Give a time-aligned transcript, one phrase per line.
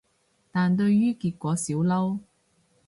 [0.51, 2.19] 但對於結果少嬲